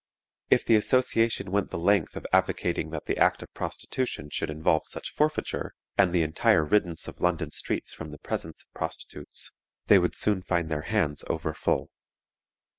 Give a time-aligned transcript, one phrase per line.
[0.49, 4.87] If the association went the length of advocating that the act of prostitution should involve
[4.87, 9.51] such forfeiture, and the entire riddance of London streets from the presence of prostitutes,
[9.85, 11.91] they would soon find their hands over full.